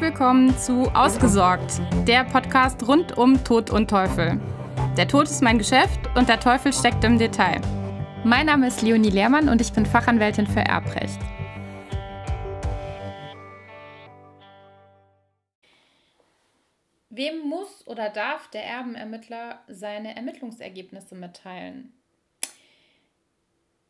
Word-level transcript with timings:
Willkommen 0.00 0.56
zu 0.56 0.82
Ausgesorgt, 0.94 1.80
der 2.06 2.22
Podcast 2.22 2.86
rund 2.86 3.18
um 3.18 3.42
Tod 3.42 3.70
und 3.70 3.90
Teufel. 3.90 4.40
Der 4.96 5.08
Tod 5.08 5.24
ist 5.24 5.42
mein 5.42 5.58
Geschäft 5.58 5.98
und 6.14 6.28
der 6.28 6.38
Teufel 6.38 6.72
steckt 6.72 7.02
im 7.02 7.18
Detail. 7.18 7.60
Mein 8.22 8.46
Name 8.46 8.68
ist 8.68 8.80
Leonie 8.82 9.10
Lehrmann 9.10 9.48
und 9.48 9.60
ich 9.60 9.72
bin 9.72 9.84
Fachanwältin 9.84 10.46
für 10.46 10.60
Erbrecht. 10.60 11.18
Wem 17.10 17.40
muss 17.48 17.84
oder 17.88 18.08
darf 18.08 18.48
der 18.50 18.64
Erbenermittler 18.64 19.64
seine 19.66 20.14
Ermittlungsergebnisse 20.14 21.16
mitteilen? 21.16 21.92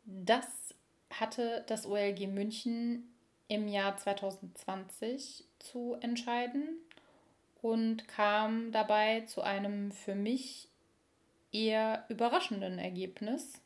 Das 0.07 0.75
hatte 1.11 1.65
das 1.67 1.87
OLG 1.87 2.29
München 2.29 3.15
im 3.49 3.67
Jahr 3.67 3.97
2020 3.97 5.45
zu 5.59 5.97
entscheiden 6.01 6.79
und 7.63 8.07
kam 8.09 8.71
dabei 8.73 9.23
zu 9.23 9.43
einem 9.43 9.91
für 9.91 10.15
mich 10.15 10.69
eher 11.53 12.05
überraschenden 12.09 12.79
Ergebnis. 12.79 13.61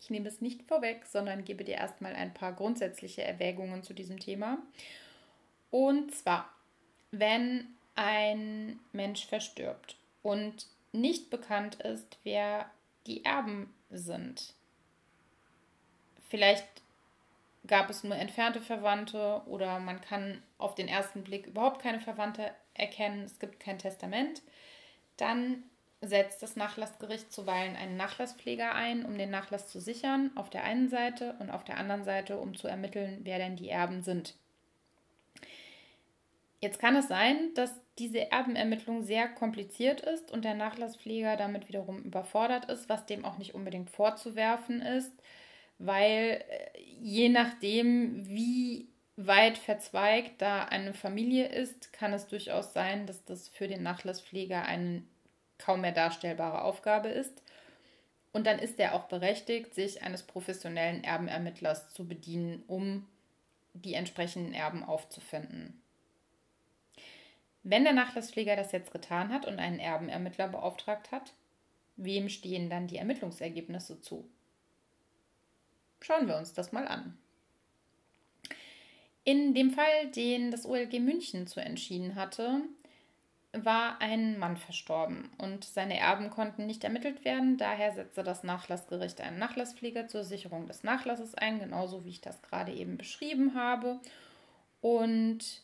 Ich 0.00 0.10
nehme 0.10 0.28
es 0.28 0.40
nicht 0.40 0.62
vorweg, 0.62 1.04
sondern 1.06 1.44
gebe 1.44 1.64
dir 1.64 1.74
erstmal 1.74 2.14
ein 2.14 2.32
paar 2.32 2.52
grundsätzliche 2.52 3.22
Erwägungen 3.22 3.82
zu 3.82 3.94
diesem 3.94 4.20
Thema. 4.20 4.58
Und 5.70 6.14
zwar, 6.14 6.48
wenn 7.10 7.66
ein 7.94 8.78
Mensch 8.92 9.26
verstirbt 9.26 9.96
und 10.22 10.66
nicht 10.92 11.30
bekannt 11.30 11.76
ist, 11.76 12.18
wer 12.22 12.70
die 13.06 13.24
Erben 13.24 13.74
sind. 13.90 14.54
Vielleicht 16.28 16.83
gab 17.66 17.90
es 17.90 18.04
nur 18.04 18.16
entfernte 18.16 18.60
Verwandte 18.60 19.42
oder 19.46 19.78
man 19.80 20.00
kann 20.00 20.42
auf 20.58 20.74
den 20.74 20.88
ersten 20.88 21.24
Blick 21.24 21.46
überhaupt 21.46 21.80
keine 21.80 22.00
Verwandte 22.00 22.50
erkennen, 22.74 23.24
es 23.24 23.38
gibt 23.38 23.60
kein 23.60 23.78
Testament, 23.78 24.42
dann 25.16 25.62
setzt 26.00 26.42
das 26.42 26.56
Nachlassgericht 26.56 27.32
zuweilen 27.32 27.76
einen 27.76 27.96
Nachlasspfleger 27.96 28.74
ein, 28.74 29.06
um 29.06 29.16
den 29.16 29.30
Nachlass 29.30 29.68
zu 29.68 29.80
sichern, 29.80 30.30
auf 30.34 30.50
der 30.50 30.64
einen 30.64 30.88
Seite 30.90 31.36
und 31.38 31.50
auf 31.50 31.64
der 31.64 31.78
anderen 31.78 32.04
Seite, 32.04 32.38
um 32.38 32.54
zu 32.54 32.68
ermitteln, 32.68 33.20
wer 33.22 33.38
denn 33.38 33.56
die 33.56 33.70
Erben 33.70 34.02
sind. 34.02 34.34
Jetzt 36.60 36.78
kann 36.78 36.96
es 36.96 37.08
sein, 37.08 37.52
dass 37.54 37.74
diese 37.98 38.30
Erbenermittlung 38.30 39.02
sehr 39.02 39.28
kompliziert 39.28 40.00
ist 40.00 40.30
und 40.30 40.44
der 40.44 40.54
Nachlasspfleger 40.54 41.36
damit 41.36 41.68
wiederum 41.68 42.02
überfordert 42.02 42.66
ist, 42.66 42.88
was 42.88 43.06
dem 43.06 43.24
auch 43.24 43.38
nicht 43.38 43.54
unbedingt 43.54 43.90
vorzuwerfen 43.90 44.82
ist 44.82 45.12
weil 45.78 46.44
äh, 46.48 46.80
je 47.00 47.28
nachdem, 47.28 48.26
wie 48.28 48.88
weit 49.16 49.58
verzweigt 49.58 50.42
da 50.42 50.64
eine 50.64 50.94
Familie 50.94 51.46
ist, 51.48 51.92
kann 51.92 52.12
es 52.12 52.26
durchaus 52.26 52.72
sein, 52.72 53.06
dass 53.06 53.24
das 53.24 53.48
für 53.48 53.68
den 53.68 53.82
Nachlasspfleger 53.82 54.64
eine 54.64 55.04
kaum 55.58 55.82
mehr 55.82 55.92
darstellbare 55.92 56.62
Aufgabe 56.62 57.08
ist. 57.08 57.42
Und 58.32 58.46
dann 58.46 58.58
ist 58.58 58.80
er 58.80 58.94
auch 58.94 59.04
berechtigt, 59.04 59.74
sich 59.74 60.02
eines 60.02 60.24
professionellen 60.24 61.04
Erbenermittlers 61.04 61.90
zu 61.90 62.06
bedienen, 62.08 62.64
um 62.66 63.06
die 63.74 63.94
entsprechenden 63.94 64.54
Erben 64.54 64.82
aufzufinden. 64.82 65.80
Wenn 67.62 67.84
der 67.84 67.92
Nachlasspfleger 67.92 68.56
das 68.56 68.72
jetzt 68.72 68.90
getan 68.90 69.32
hat 69.32 69.46
und 69.46 69.58
einen 69.58 69.78
Erbenermittler 69.78 70.48
beauftragt 70.48 71.12
hat, 71.12 71.32
wem 71.96 72.28
stehen 72.28 72.68
dann 72.68 72.88
die 72.88 72.98
Ermittlungsergebnisse 72.98 74.00
zu? 74.00 74.28
Schauen 76.04 76.28
wir 76.28 76.36
uns 76.36 76.52
das 76.52 76.70
mal 76.70 76.86
an. 76.86 77.16
In 79.24 79.54
dem 79.54 79.70
Fall, 79.70 80.10
den 80.14 80.50
das 80.50 80.66
OLG 80.66 81.00
München 81.00 81.46
zu 81.46 81.60
entschieden 81.60 82.14
hatte, 82.14 82.60
war 83.52 84.02
ein 84.02 84.38
Mann 84.38 84.58
verstorben 84.58 85.30
und 85.38 85.64
seine 85.64 85.98
Erben 85.98 86.28
konnten 86.28 86.66
nicht 86.66 86.84
ermittelt 86.84 87.24
werden. 87.24 87.56
Daher 87.56 87.94
setzte 87.94 88.22
das 88.22 88.42
Nachlassgericht 88.42 89.22
einen 89.22 89.38
Nachlasspfleger 89.38 90.06
zur 90.06 90.24
Sicherung 90.24 90.66
des 90.66 90.82
Nachlasses 90.82 91.34
ein, 91.36 91.58
genauso 91.58 92.04
wie 92.04 92.10
ich 92.10 92.20
das 92.20 92.42
gerade 92.42 92.72
eben 92.72 92.98
beschrieben 92.98 93.54
habe. 93.54 93.98
Und 94.82 95.63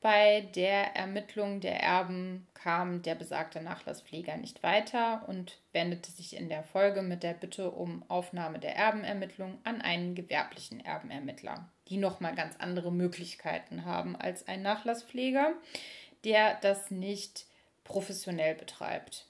bei 0.00 0.42
der 0.54 0.94
Ermittlung 0.94 1.60
der 1.60 1.80
Erben 1.80 2.46
kam 2.54 3.02
der 3.02 3.16
besagte 3.16 3.60
Nachlasspfleger 3.60 4.36
nicht 4.36 4.62
weiter 4.62 5.24
und 5.26 5.58
wendete 5.72 6.10
sich 6.12 6.36
in 6.36 6.48
der 6.48 6.62
Folge 6.62 7.02
mit 7.02 7.24
der 7.24 7.34
Bitte 7.34 7.72
um 7.72 8.04
Aufnahme 8.08 8.60
der 8.60 8.76
Erbenermittlung 8.76 9.58
an 9.64 9.80
einen 9.80 10.14
gewerblichen 10.14 10.84
Erbenermittler, 10.84 11.68
die 11.88 11.96
nochmal 11.96 12.36
ganz 12.36 12.54
andere 12.58 12.92
Möglichkeiten 12.92 13.84
haben 13.84 14.14
als 14.14 14.46
ein 14.46 14.62
Nachlasspfleger, 14.62 15.54
der 16.24 16.54
das 16.60 16.92
nicht 16.92 17.46
professionell 17.82 18.54
betreibt. 18.54 19.26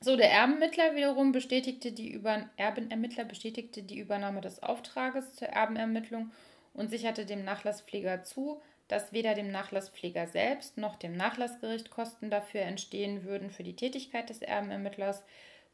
So, 0.00 0.16
der 0.16 0.32
Erbenermittler 0.32 0.96
wiederum 0.96 1.30
bestätigte 1.30 1.92
die 1.92 2.10
Über 2.10 2.50
Erbenermittler 2.56 3.24
bestätigte 3.24 3.84
die 3.84 4.00
Übernahme 4.00 4.40
des 4.40 4.60
Auftrages 4.60 5.34
zur 5.34 5.46
Erbenermittlung 5.46 6.32
und 6.74 6.90
sicherte 6.90 7.24
dem 7.24 7.44
Nachlasspfleger 7.44 8.24
zu, 8.24 8.60
dass 8.92 9.12
weder 9.14 9.32
dem 9.32 9.50
Nachlasspfleger 9.50 10.26
selbst 10.26 10.76
noch 10.76 10.96
dem 10.96 11.16
Nachlassgericht 11.16 11.88
Kosten 11.88 12.28
dafür 12.28 12.60
entstehen 12.60 13.24
würden 13.24 13.50
für 13.50 13.62
die 13.62 13.74
Tätigkeit 13.74 14.28
des 14.28 14.42
Erbenermittlers, 14.42 15.22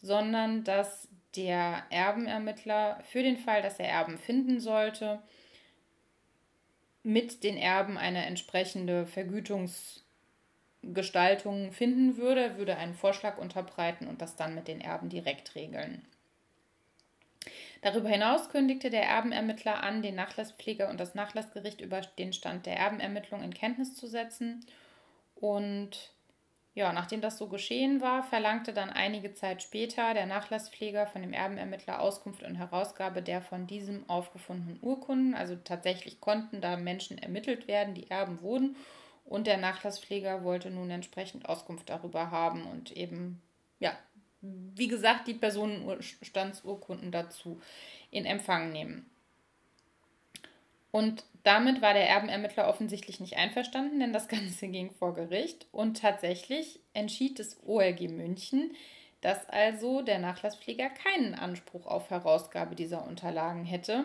sondern 0.01 0.63
dass 0.63 1.09
der 1.35 1.83
Erbenermittler 1.91 3.03
für 3.11 3.25
den 3.25 3.37
Fall, 3.37 3.61
dass 3.61 3.81
er 3.81 3.89
Erben 3.89 4.19
finden 4.19 4.61
sollte, 4.61 5.19
mit 7.03 7.43
den 7.43 7.57
Erben 7.57 7.99
eine 7.99 8.25
entsprechende 8.25 9.05
Vergütungsgestaltung 9.05 11.73
finden 11.73 12.19
würde, 12.19 12.57
würde 12.57 12.77
einen 12.77 12.95
Vorschlag 12.95 13.39
unterbreiten 13.39 14.07
und 14.07 14.23
das 14.23 14.37
dann 14.37 14.55
mit 14.55 14.69
den 14.69 14.81
Erben 14.81 15.09
direkt 15.09 15.57
regeln. 15.57 16.07
Darüber 17.81 18.09
hinaus 18.09 18.51
kündigte 18.51 18.91
der 18.91 19.05
Erbenermittler 19.05 19.83
an, 19.83 20.03
den 20.03 20.17
Nachlasspfleger 20.17 20.89
und 20.89 20.99
das 20.99 21.15
Nachlassgericht 21.15 21.81
über 21.81 22.01
den 22.01 22.33
Stand 22.33 22.67
der 22.67 22.77
Erbenermittlung 22.77 23.43
in 23.43 23.55
Kenntnis 23.55 23.95
zu 23.95 24.07
setzen. 24.07 24.67
Und 25.37 26.13
ja, 26.75 26.93
nachdem 26.93 27.21
das 27.21 27.39
so 27.39 27.49
geschehen 27.49 28.01
war, 28.01 28.23
verlangte 28.23 28.73
dann 28.73 28.91
einige 28.91 29.35
Zeit 29.35 29.63
später 29.63 30.15
der 30.15 30.27
Nachlasspfleger 30.27 31.07
von 31.07 31.23
dem 31.23 31.33
Erbenermittler 31.33 32.01
Auskunft 32.01 32.43
und 32.43 32.57
Herausgabe 32.57 33.23
der 33.23 33.43
von 33.43 33.67
diesem 33.67 34.09
aufgefundenen 34.09 34.79
Urkunden. 34.81 35.35
Also 35.35 35.57
tatsächlich 35.57 36.21
konnten 36.21 36.61
da 36.61 36.77
Menschen 36.77 37.19
ermittelt 37.19 37.69
werden, 37.69 37.95
die 37.95 38.11
Erben 38.11 38.43
wurden. 38.43 38.77
Und 39.25 39.47
der 39.47 39.57
Nachlasspfleger 39.59 40.43
wollte 40.43 40.71
nun 40.71 40.91
entsprechend 40.91 41.49
Auskunft 41.49 41.91
darüber 41.91 42.31
haben 42.31 42.65
und 42.67 42.93
eben 42.93 43.43
ja, 43.79 43.93
wie 44.41 44.89
gesagt, 44.89 45.27
die 45.27 45.35
Personenstandsurkunden 45.35 47.11
dazu 47.11 47.61
in 48.11 48.25
Empfang 48.25 48.73
nehmen. 48.73 49.11
Und 50.91 51.25
damit 51.43 51.83
war 51.83 51.95
der 51.95 52.09
Erbenermittler 52.09 52.69
offensichtlich 52.69 53.21
nicht 53.21 53.37
einverstanden, 53.37 54.01
denn 54.01 54.13
das 54.13 54.29
Ganze 54.29 54.69
ging 54.69 54.91
vor 54.91 55.15
Gericht 55.15 55.67
und 55.73 56.01
tatsächlich 56.01 56.81
entschied 56.95 57.39
das 57.39 57.59
OLG 57.65 58.09
München, 58.09 58.73
dass 59.21 59.49
also 59.49 60.03
der 60.03 60.19
Nachlasspfleger 60.21 60.91
keinen 60.91 61.35
Anspruch 61.35 61.87
auf 61.87 62.11
Herausgabe 62.11 62.77
dieser 62.77 63.07
Unterlagen 63.07 63.65
hätte, 63.65 64.05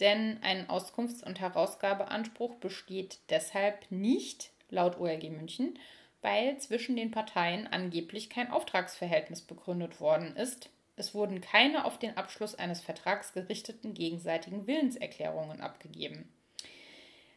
denn 0.00 0.38
ein 0.42 0.68
Auskunfts- 0.68 1.24
und 1.24 1.40
Herausgabeanspruch 1.40 2.56
besteht 2.56 3.18
deshalb 3.30 3.90
nicht, 3.90 4.50
laut 4.70 4.98
OLG 4.98 5.30
München, 5.30 5.78
weil 6.24 6.56
zwischen 6.56 6.96
den 6.96 7.10
Parteien 7.10 7.66
angeblich 7.66 8.30
kein 8.30 8.50
Auftragsverhältnis 8.50 9.42
begründet 9.42 10.00
worden 10.00 10.34
ist. 10.36 10.70
Es 10.96 11.14
wurden 11.14 11.42
keine 11.42 11.84
auf 11.84 11.98
den 11.98 12.16
Abschluss 12.16 12.54
eines 12.54 12.80
Vertrags 12.80 13.34
gerichteten 13.34 13.92
gegenseitigen 13.92 14.66
Willenserklärungen 14.66 15.60
abgegeben. 15.60 16.32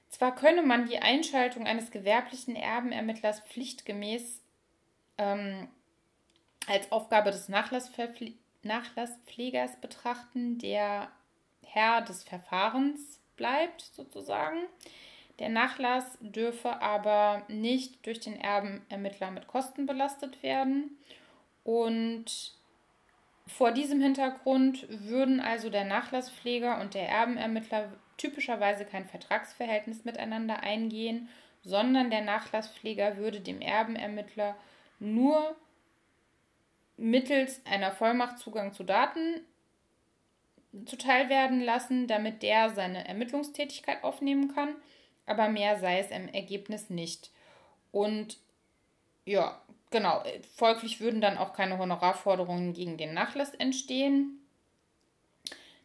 Zwar 0.08 0.34
könne 0.36 0.64
man 0.64 0.88
die 0.88 1.00
Einschaltung 1.00 1.68
eines 1.68 1.92
gewerblichen 1.92 2.56
Erbenermittlers 2.56 3.42
pflichtgemäß 3.42 4.42
ähm, 5.18 5.68
als 6.66 6.90
Aufgabe 6.94 7.32
des 7.32 7.50
Nachlasspflegers 7.50 9.82
betrachten, 9.82 10.60
der 10.60 11.12
Herr 11.66 12.04
des 12.04 12.24
Verfahrens 12.24 13.20
bleibt, 13.36 13.82
sozusagen. 13.82 14.62
Der 15.40 15.50
Nachlass 15.50 16.18
dürfe 16.20 16.82
aber 16.82 17.44
nicht 17.48 18.06
durch 18.06 18.20
den 18.20 18.40
Erbenermittler 18.40 19.32
mit 19.32 19.48
Kosten 19.48 19.86
belastet 19.86 20.42
werden. 20.42 20.98
Und 21.64 22.54
vor 23.46 23.72
diesem 23.72 24.02
Hintergrund 24.02 24.88
würden 24.90 25.40
also 25.40 25.70
der 25.70 25.86
Nachlasspfleger 25.86 26.82
und 26.82 26.96
der 26.96 27.08
Erbenermittler 27.08 27.94
typischerweise 28.18 28.84
kein 28.84 29.06
Vertragsverhältnis 29.06 30.06
miteinander 30.06 30.62
eingehen, 30.62 31.30
sondern 31.62 32.10
der 32.10 32.22
Nachlasspfleger 32.22 33.18
würde 33.18 33.40
dem 33.40 33.62
Erbenermittler 33.62 34.56
nur 35.00 35.56
mittels 36.98 37.62
einer 37.66 37.92
Vollmacht 37.92 38.40
Zugang 38.40 38.74
zu 38.74 38.84
Daten 38.84 39.42
zuteil 40.86 41.30
werden 41.30 41.62
lassen, 41.62 42.08
damit 42.08 42.42
der 42.42 42.72
seine 42.72 43.08
Ermittlungstätigkeit 43.08 44.04
aufnehmen 44.04 44.54
kann 44.54 44.76
aber 45.28 45.50
mehr 45.50 45.78
sei 45.80 46.00
es 46.00 46.10
im 46.10 46.28
Ergebnis 46.30 46.90
nicht. 46.90 47.30
Und 47.92 48.38
ja, 49.26 49.62
genau, 49.92 50.24
folglich 50.56 51.00
würden 51.00 51.22
dann 51.22 51.38
auch 51.38 51.54
keine 51.54 51.78
Honorarforderungen 51.78 52.74
gegen 52.74 52.98
den 52.98 53.14
Nachlass 53.14 53.54
entstehen. 53.54 54.40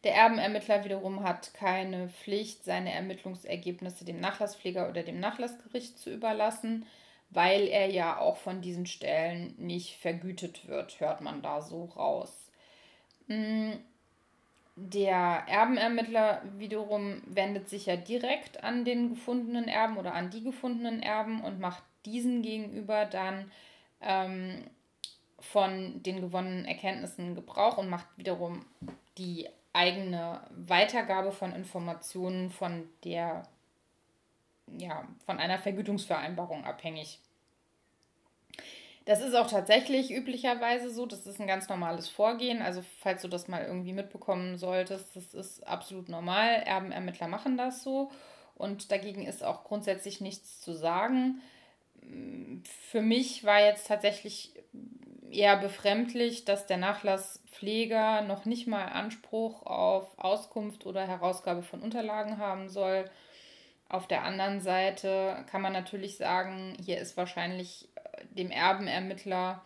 Der 0.05 0.15
Erbenermittler 0.15 0.85
wiederum 0.85 1.23
hat 1.23 1.55
keine 1.55 2.09
Pflicht, 2.09 2.65
seine 2.65 2.93
Ermittlungsergebnisse 2.93 4.05
dem 4.05 4.19
Nachlasspfleger 4.19 4.89
oder 4.89 5.03
dem 5.03 5.21
Nachlassgericht 5.21 5.99
zu 5.99 6.11
überlassen, 6.11 6.87
weil 7.31 7.69
er 7.69 7.89
ja 7.89 8.19
auch 8.19 8.37
von 8.37 8.63
diesen 8.63 8.87
Stellen 8.87 9.55
nicht 9.59 9.97
vergütet 9.99 10.67
wird, 10.67 10.99
hört 10.99 11.21
man 11.21 11.41
da 11.41 11.63
so 11.63 11.85
raus. 11.85 12.33
Hm, 13.29 13.79
der 14.77 15.45
Erbenermittler 15.47 16.43
wiederum 16.57 17.23
wendet 17.27 17.69
sich 17.69 17.87
ja 17.87 17.97
direkt 17.97 18.65
an 18.65 18.85
den 18.85 19.11
gefundenen 19.11 19.69
Erben 19.69 19.97
oder 19.99 20.15
an 20.15 20.31
die 20.31 20.43
gefundenen 20.43 21.03
Erben 21.03 21.43
und 21.43 21.61
macht 21.61 21.83
diesen 22.07 22.43
gegenüber 22.43 23.05
dann 23.05 23.51
ähm, 24.01 24.65
von 25.39 26.03
den 26.03 26.21
gewonnenen 26.21 26.65
Erkenntnissen 26.65 27.35
Gebrauch 27.35 27.77
und 27.79 27.91
macht 27.91 28.07
wiederum 28.17 28.65
die 29.19 29.49
eigene 29.73 30.41
Weitergabe 30.51 31.33
von 31.33 31.53
Informationen 31.53 32.51
von 32.51 32.89
der, 33.05 33.43
ja, 34.79 35.07
von 35.27 35.39
einer 35.39 35.59
Vergütungsvereinbarung 35.59 36.65
abhängig. 36.65 37.19
Das 39.05 39.21
ist 39.21 39.35
auch 39.35 39.49
tatsächlich 39.49 40.13
üblicherweise 40.13 40.91
so. 40.91 41.07
Das 41.07 41.27
ist 41.27 41.41
ein 41.41 41.47
ganz 41.47 41.69
normales 41.69 42.09
Vorgehen. 42.09 42.63
Also, 42.63 42.83
falls 43.01 43.23
du 43.23 43.29
das 43.29 43.49
mal 43.49 43.65
irgendwie 43.65 43.93
mitbekommen 43.93 44.59
solltest, 44.59 45.17
das 45.17 45.35
ist 45.35 45.67
absolut 45.67 46.09
normal. 46.09 46.63
Erbenermittler 46.65 47.29
machen 47.29 47.57
das 47.57 47.83
so. 47.83 48.11
Und 48.55 48.93
dagegen 48.93 49.27
ist 49.27 49.43
auch 49.43 49.65
grundsätzlich 49.65 50.21
nichts 50.21 50.61
zu 50.61 50.73
sagen. 50.73 51.41
Für 52.91 53.03
mich 53.03 53.45
war 53.45 53.61
jetzt 53.61 53.89
tatsächlich 53.89 54.53
eher 55.31 55.57
befremdlich, 55.57 56.45
dass 56.45 56.67
der 56.67 56.77
Nachlasspfleger 56.77 58.23
noch 58.23 58.45
nicht 58.45 58.67
mal 58.67 58.85
Anspruch 58.85 59.65
auf 59.65 60.17
Auskunft 60.19 60.87
oder 60.87 61.07
Herausgabe 61.07 61.63
von 61.63 61.81
Unterlagen 61.81 62.39
haben 62.39 62.69
soll. 62.69 63.11
Auf 63.89 64.07
der 64.07 64.25
anderen 64.25 64.61
Seite 64.61 65.45
kann 65.51 65.63
man 65.63 65.73
natürlich 65.73 66.17
sagen, 66.17 66.77
hier 66.83 66.99
ist 66.99 67.17
wahrscheinlich 67.17 67.89
dem 68.31 68.51
Erbenermittler 68.51 69.65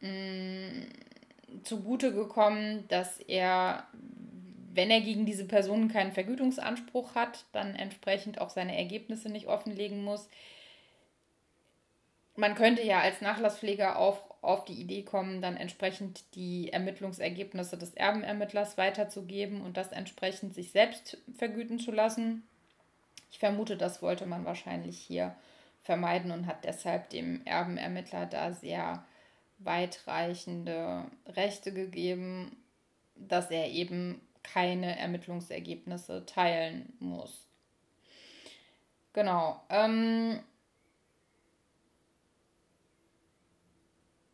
mh, 0.00 0.10
mm, 0.10 1.62
zugute 1.62 2.12
gekommen, 2.12 2.86
dass 2.88 3.18
er, 3.18 3.86
wenn 4.72 4.90
er 4.90 5.00
gegen 5.00 5.26
diese 5.26 5.46
Personen 5.46 5.88
keinen 5.88 6.12
Vergütungsanspruch 6.12 7.14
hat, 7.14 7.44
dann 7.52 7.74
entsprechend 7.74 8.40
auch 8.40 8.50
seine 8.50 8.76
Ergebnisse 8.76 9.28
nicht 9.28 9.46
offenlegen 9.46 10.04
muss. 10.04 10.28
Man 12.34 12.54
könnte 12.54 12.82
ja 12.82 13.00
als 13.00 13.22
Nachlasspfleger 13.22 13.98
auch 13.98 14.26
auf 14.42 14.64
die 14.64 14.74
Idee 14.74 15.02
kommen, 15.02 15.40
dann 15.40 15.56
entsprechend 15.56 16.22
die 16.34 16.72
Ermittlungsergebnisse 16.72 17.78
des 17.78 17.94
Erbenermittlers 17.94 18.76
weiterzugeben 18.76 19.62
und 19.62 19.76
das 19.76 19.90
entsprechend 19.90 20.54
sich 20.54 20.70
selbst 20.70 21.18
vergüten 21.36 21.78
zu 21.78 21.90
lassen. 21.90 22.46
Ich 23.30 23.38
vermute, 23.38 23.76
das 23.76 24.02
wollte 24.02 24.26
man 24.26 24.44
wahrscheinlich 24.44 24.98
hier 24.98 25.34
vermeiden 25.86 26.32
und 26.32 26.46
hat 26.46 26.64
deshalb 26.64 27.08
dem 27.10 27.44
Erbenermittler 27.46 28.26
da 28.26 28.52
sehr 28.52 29.04
weitreichende 29.58 31.06
Rechte 31.26 31.72
gegeben, 31.72 32.56
dass 33.14 33.50
er 33.50 33.70
eben 33.70 34.20
keine 34.42 34.98
Ermittlungsergebnisse 34.98 36.26
teilen 36.26 36.92
muss. 36.98 37.46
Genau. 39.12 39.62
Ähm, 39.70 40.40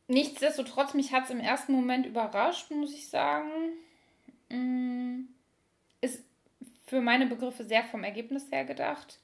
Nichtsdestotrotz, 0.08 0.93
mich 0.93 1.12
hat 1.12 1.25
es 1.25 1.31
im 1.31 1.40
ersten 1.40 1.72
Moment 1.72 2.05
überrascht, 2.05 2.70
muss 2.70 2.93
ich 2.93 3.08
sagen. 3.08 3.48
Mm, 4.50 5.28
ist 6.02 6.22
für 6.84 7.00
meine 7.00 7.26
Begriffe 7.26 7.64
sehr 7.64 7.82
vom 7.84 8.05
Ergebnis 8.05 8.50
her 8.50 8.66
gedacht. 8.66 9.20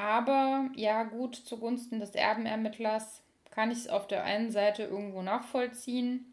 Aber 0.00 0.70
ja, 0.76 1.02
gut, 1.02 1.36
zugunsten 1.36 2.00
des 2.00 2.14
Erbenermittlers 2.14 3.20
kann 3.50 3.70
ich 3.70 3.80
es 3.80 3.88
auf 3.88 4.08
der 4.08 4.24
einen 4.24 4.50
Seite 4.50 4.84
irgendwo 4.84 5.20
nachvollziehen. 5.20 6.32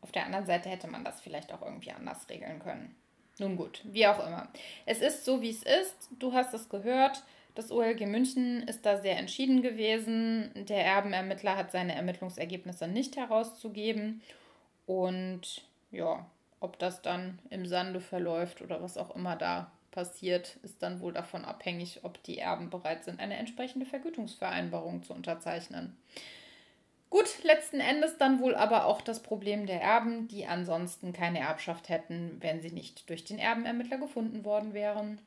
Auf 0.00 0.10
der 0.10 0.26
anderen 0.26 0.44
Seite 0.44 0.68
hätte 0.68 0.88
man 0.88 1.04
das 1.04 1.20
vielleicht 1.20 1.52
auch 1.52 1.62
irgendwie 1.62 1.92
anders 1.92 2.28
regeln 2.28 2.58
können. 2.58 2.96
Nun 3.38 3.56
gut, 3.56 3.80
wie 3.84 4.08
auch 4.08 4.26
immer. 4.26 4.48
Es 4.86 5.02
ist 5.02 5.24
so, 5.24 5.40
wie 5.40 5.50
es 5.50 5.62
ist. 5.62 6.10
Du 6.18 6.32
hast 6.32 6.52
es 6.52 6.68
gehört. 6.68 7.22
Das 7.54 7.70
OLG 7.70 8.06
München 8.06 8.66
ist 8.66 8.84
da 8.84 9.00
sehr 9.00 9.16
entschieden 9.16 9.62
gewesen. 9.62 10.50
Der 10.68 10.84
Erbenermittler 10.84 11.56
hat 11.56 11.70
seine 11.70 11.94
Ermittlungsergebnisse 11.94 12.88
nicht 12.88 13.16
herauszugeben. 13.16 14.20
Und 14.86 15.62
ja, 15.92 16.26
ob 16.58 16.76
das 16.80 17.02
dann 17.02 17.38
im 17.50 17.66
Sande 17.66 18.00
verläuft 18.00 18.62
oder 18.62 18.82
was 18.82 18.98
auch 18.98 19.14
immer 19.14 19.36
da 19.36 19.70
passiert, 19.94 20.56
ist 20.62 20.82
dann 20.82 21.00
wohl 21.00 21.12
davon 21.12 21.44
abhängig, 21.44 22.00
ob 22.02 22.22
die 22.24 22.38
Erben 22.38 22.68
bereit 22.68 23.04
sind, 23.04 23.20
eine 23.20 23.36
entsprechende 23.36 23.86
Vergütungsvereinbarung 23.86 25.04
zu 25.04 25.14
unterzeichnen. 25.14 25.96
Gut, 27.10 27.44
letzten 27.44 27.78
Endes 27.78 28.18
dann 28.18 28.40
wohl 28.40 28.56
aber 28.56 28.86
auch 28.86 29.00
das 29.00 29.22
Problem 29.22 29.66
der 29.66 29.80
Erben, 29.80 30.26
die 30.26 30.46
ansonsten 30.46 31.12
keine 31.12 31.38
Erbschaft 31.38 31.88
hätten, 31.88 32.38
wenn 32.40 32.60
sie 32.60 32.72
nicht 32.72 33.08
durch 33.08 33.24
den 33.24 33.38
Erbenermittler 33.38 33.98
gefunden 33.98 34.44
worden 34.44 34.74
wären. 34.74 35.20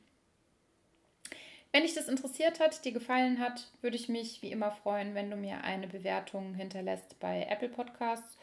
Wenn 1.72 1.82
dich 1.82 1.94
das 1.94 2.08
interessiert 2.08 2.60
hat, 2.60 2.84
dir 2.84 2.92
gefallen 2.92 3.38
hat, 3.38 3.68
würde 3.80 3.96
ich 3.96 4.10
mich 4.10 4.42
wie 4.42 4.52
immer 4.52 4.70
freuen, 4.70 5.14
wenn 5.14 5.30
du 5.30 5.36
mir 5.36 5.64
eine 5.64 5.86
Bewertung 5.86 6.54
hinterlässt 6.54 7.18
bei 7.20 7.46
Apple 7.48 7.70
Podcasts 7.70 8.36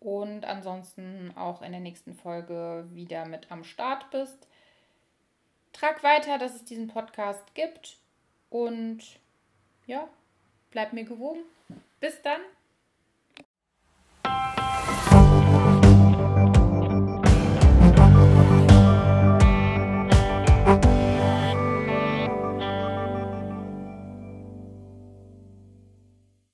und 0.00 0.44
ansonsten 0.44 1.32
auch 1.36 1.62
in 1.62 1.70
der 1.70 1.80
nächsten 1.80 2.14
Folge 2.14 2.88
wieder 2.92 3.26
mit 3.26 3.52
am 3.52 3.62
Start 3.62 4.10
bist. 4.10 4.48
Trag 5.72 6.02
weiter, 6.02 6.38
dass 6.38 6.54
es 6.54 6.64
diesen 6.64 6.88
Podcast 6.88 7.54
gibt 7.54 7.96
und 8.50 9.00
ja, 9.86 10.08
bleib 10.70 10.92
mir 10.92 11.04
gewogen. 11.04 11.40
Bis 12.00 12.20
dann. 12.22 12.40